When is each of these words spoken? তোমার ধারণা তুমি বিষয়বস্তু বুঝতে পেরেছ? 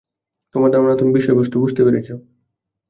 তোমার 0.55 0.69
ধারণা 0.71 0.95
তুমি 0.95 1.11
বিষয়বস্তু 1.17 1.55
বুঝতে 1.63 1.81
পেরেছ? 1.85 2.07